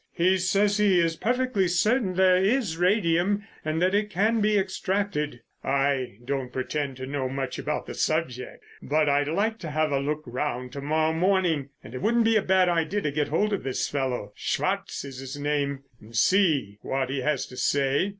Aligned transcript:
He 0.13 0.39
says 0.39 0.79
he 0.79 0.99
is 0.99 1.15
perfectly 1.15 1.67
certain 1.67 2.15
there 2.15 2.43
is 2.43 2.75
radium 2.75 3.43
and 3.63 3.79
that 3.83 3.93
it 3.93 4.09
can 4.09 4.41
be 4.41 4.57
extracted. 4.57 5.41
I 5.63 6.17
don't 6.25 6.51
pretend 6.51 6.97
to 6.97 7.05
know 7.05 7.29
much 7.29 7.59
about 7.59 7.85
the 7.85 7.93
subject, 7.93 8.63
but 8.81 9.07
I'd 9.07 9.27
like 9.27 9.59
to 9.59 9.69
have 9.69 9.91
a 9.91 9.99
look 9.99 10.23
round 10.25 10.71
to 10.73 10.81
morrow 10.81 11.13
morning, 11.13 11.69
and 11.83 11.93
it 11.93 12.01
wouldn't 12.01 12.25
be 12.25 12.35
a 12.35 12.41
bad 12.41 12.67
idea 12.67 13.01
to 13.01 13.11
get 13.11 13.27
hold 13.27 13.53
of 13.53 13.61
this 13.61 13.87
fellow—Swartz 13.89 15.03
is 15.05 15.19
his 15.19 15.37
name—and 15.37 16.15
see 16.17 16.79
what 16.81 17.11
he 17.11 17.21
has 17.21 17.45
to 17.45 17.55
say. 17.55 18.09